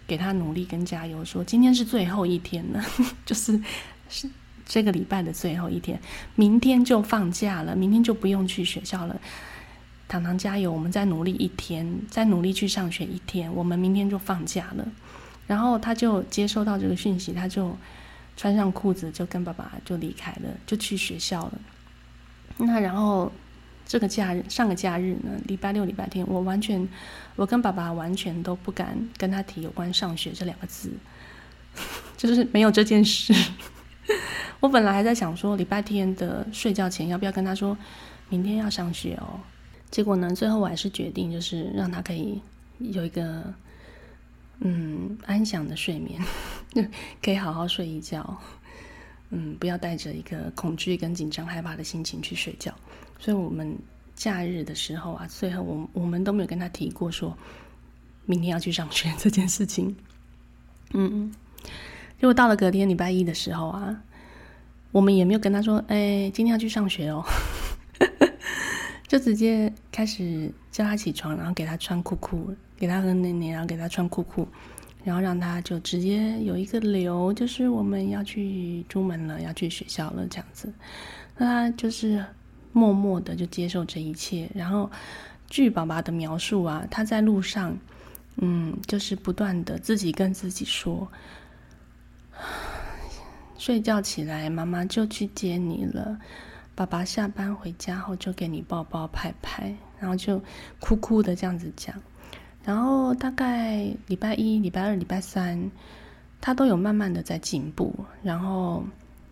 [0.06, 2.82] 给他努力跟加油，说今天是最后一天了，
[3.24, 3.62] 就是
[4.08, 4.28] 是
[4.64, 6.00] 这个礼拜的最后一天，
[6.34, 9.20] 明天就放假了，明天就不用去学校了。
[10.10, 10.72] 糖糖加油！
[10.72, 14.84] 我们再努力一天，再努力去上学一天，我们明天就放假了。
[15.46, 17.76] 然后他就接收到这个讯息，他就
[18.36, 21.52] 穿上裤子，就跟爸爸就离开了，就去学校了。
[22.56, 23.30] 那然后
[23.86, 26.88] 这个假日，上个假日呢，礼拜六、礼拜天，我完全，
[27.36, 30.90] 我跟爸爸完全都不敢跟他提有关上学这两个字，
[32.18, 33.32] 就是没有这件事。
[34.58, 37.78] 我本来还在想说，礼拜天的睡觉前要不要跟他说，
[38.28, 39.38] 明天要上学哦。
[39.90, 40.34] 结果呢？
[40.34, 42.40] 最后我还是决定，就是让他可以
[42.78, 43.52] 有一个
[44.60, 46.20] 嗯安详的睡眠，
[47.22, 48.38] 可以好好睡一觉。
[49.30, 52.74] 嗯，不要带着一个恐惧跟紧张、害怕的心情去睡觉。
[53.18, 53.76] 所以，我们
[54.16, 57.36] 假日的时候啊，最后我我们都没有跟他提过说
[58.26, 59.94] 明天要去上学 这件事情。
[60.92, 61.32] 嗯，
[62.18, 64.02] 结果到了隔天礼拜一的时候啊，
[64.90, 67.24] 我们也没有跟他说：“哎，今天要去上学哦。”
[69.10, 74.46] 就直接开始叫他起床，然后给他穿裤裤，给他喝奶奶，然后给他穿裤裤，
[75.02, 80.72] 然后让他就直接有一个流，就是我们要去出门了，要去学校了这样子。
[81.36, 82.24] 那他就是
[82.70, 84.48] 默默的就接受这一切。
[84.54, 84.88] 然后
[85.48, 87.76] 据爸爸的描述啊，他在路上，
[88.36, 91.10] 嗯，就是不断的自己跟自己说，
[93.58, 96.16] 睡觉起来，妈妈就去接你了。
[96.80, 100.42] 爸爸下班回家后就给你抱抱拍拍，然后就
[100.78, 101.94] 哭哭的这样子讲。
[102.64, 105.70] 然后大概礼拜一、礼拜二、礼拜三，
[106.40, 107.94] 他都有慢慢的在进步。
[108.22, 108.82] 然后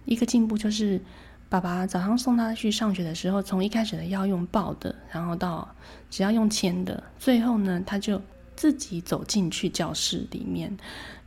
[0.05, 1.01] 一个进步就是
[1.49, 5.67] 爸爸早上送他去上学的时候，从一开始的要用抱的，然后到
[6.11, 8.21] 只要用牵的，最后呢，他就
[8.57, 10.71] 自己走进去教室里面。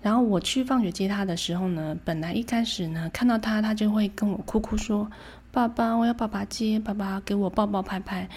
[0.02, 5.10] 然后我去放学接他的时候呢，本来一开始呢，看到他，他就会跟我哭哭说
[5.52, 8.28] ：“爸爸，我要爸爸接，爸爸给我抱抱拍拍。”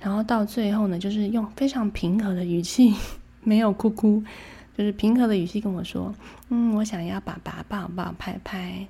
[0.00, 2.94] 然后到最后呢，就是用非常平和的语气，
[3.42, 4.22] 没有哭哭，
[4.76, 6.14] 就是平和的语气跟我说
[6.50, 8.86] ：“嗯，我想要爸爸抱抱拍拍。”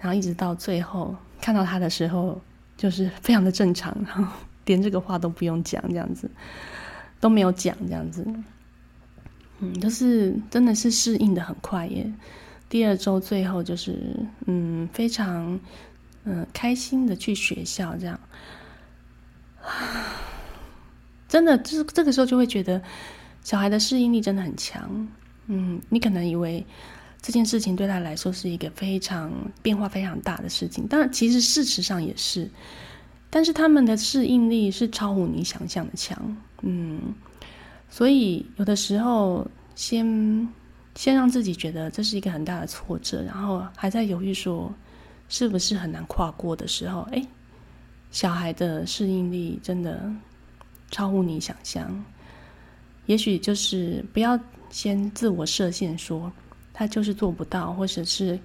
[0.00, 2.40] 然后一直到最后看到他的时候，
[2.76, 4.24] 就是非常的正常，然后
[4.64, 6.28] 连这个话都不用讲，这样子
[7.20, 8.26] 都没有讲，这样子，
[9.60, 12.12] 嗯，就是真的是适应的很快耶。
[12.68, 15.58] 第二周最后就是嗯非常
[16.24, 18.20] 嗯开心的去学校，这样，
[21.28, 22.82] 真的就是这个时候就会觉得
[23.42, 25.08] 小孩的适应力真的很强。
[25.46, 26.64] 嗯，你可能以为。
[27.22, 32.48] 这件事情对他来说是一个非常变化非常大的事情，但，其实事实上也是。
[33.30, 37.00] 但是他们的适应力是超乎你想象的强，嗯。
[37.96, 40.06] 所以有的时候，先
[40.94, 44.70] 先让自己觉得这是一个很大的挫折，然后还在犹豫说
[45.30, 47.26] 是不是很难跨过的时候，哎，
[48.10, 50.12] 小孩的适应力真的
[50.90, 52.04] 超乎你想象。
[53.06, 54.38] 也许就是不要
[54.68, 56.30] 先自我设限说。
[56.74, 58.38] 他就是做不到，或者是，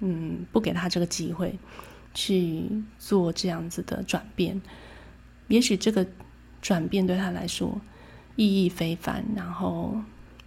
[0.00, 1.54] 嗯，不给他这个机会
[2.14, 2.64] 去
[2.98, 4.58] 做这样子的转变。
[5.48, 6.06] 也许这个
[6.62, 7.78] 转变对他来说
[8.36, 9.96] 意义非凡，然后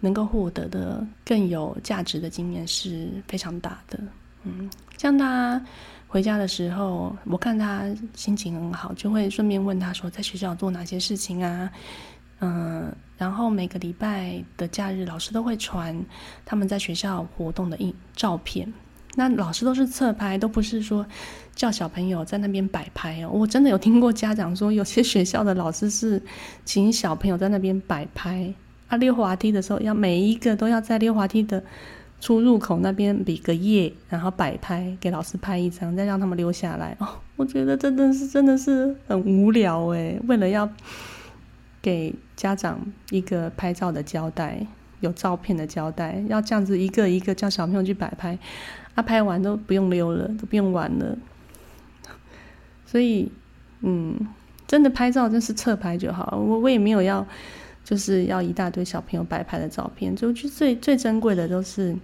[0.00, 4.00] 能够获得的更有价值的经验是非常大的。
[4.44, 5.62] 嗯，像他
[6.08, 7.84] 回家的时候，我看他
[8.14, 11.70] 心情很好，就会顺便问他说，在学校做哪些事情啊？
[12.38, 16.02] 嗯，然后每个礼拜的假日，老师都会传
[16.46, 18.72] 他们在学校活动的印照片。
[19.16, 21.04] 那老师都是侧拍，都不是说
[21.54, 23.30] 叫小朋友在那边摆拍哦。
[23.32, 26.22] 我真的有听过家长说，有些学校的老师是
[26.64, 28.52] 请小朋友在那边摆拍。
[28.88, 31.62] 啊，溜滑梯的时候，要每一个都要在溜滑梯的
[32.20, 36.96] 出入口那边比个耶，然后摆拍给老师拍一张，再让他们溜下来。
[36.98, 37.06] 哦，
[37.36, 40.68] 我觉得真的是真的是很无聊诶，为了要。
[41.82, 44.66] 给家长一个拍照的交代，
[45.00, 48.38] 有照片的交代，要这样子一个一个叫小朋友去摆拍，
[48.94, 51.16] 啊，拍完都不用溜了，都不用玩了。
[52.86, 53.30] 所以，
[53.80, 54.28] 嗯，
[54.66, 56.36] 真的拍照真是侧拍就好。
[56.36, 57.26] 我我也没有要，
[57.84, 61.96] 就是要一大堆小朋友摆拍的照片，就就最最珍贵的都是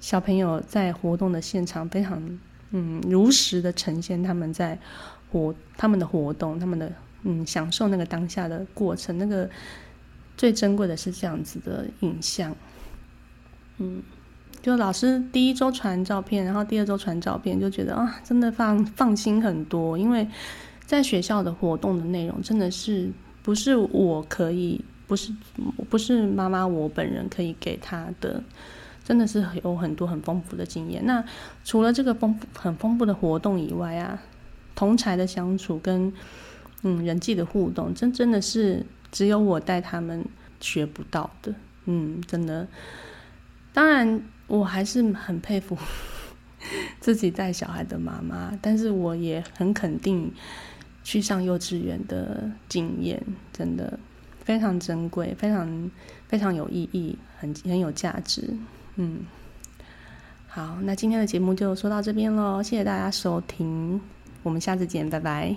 [0.00, 2.38] 小朋友在活动的现场，非常
[2.70, 4.78] 嗯如实的呈现他们在
[5.30, 6.92] 活他们的活动，他们的。
[7.22, 9.46] 嗯，享受那个当下的过程，那个
[10.38, 12.56] 最珍贵的是这样子的影像。
[13.76, 14.02] 嗯，
[14.62, 19.96] 就老师第一周传照片，然后第二周传照片，就觉得啊，真的放放心很多。
[19.96, 20.28] 因为
[20.84, 23.10] 在学校的活动的内容，真的是
[23.42, 25.32] 不是我可以，不是
[25.88, 28.42] 不是妈妈我本人可以给他的，
[29.02, 31.04] 真的是有很多很丰富的经验。
[31.06, 31.24] 那
[31.64, 34.20] 除了这个丰很丰富的活动以外啊，
[34.74, 36.12] 同才的相处跟
[36.82, 40.24] 嗯，人际的互动，真真的是只有我带他们
[40.60, 41.54] 学不到的。
[41.86, 42.66] 嗯，真的。
[43.72, 45.78] 当然，我还是很佩服
[47.00, 50.30] 自己带小孩的妈妈，但是我也很肯定
[51.02, 53.22] 去上幼稚园的经验，
[53.52, 53.98] 真的
[54.44, 55.90] 非常珍贵，非常
[56.28, 58.52] 非常有意义，很很有价值。
[58.96, 59.20] 嗯，
[60.48, 64.00] 好，那今天的节目就说到这边喽，谢谢大家收听，
[64.42, 65.56] 我们下次见，拜拜。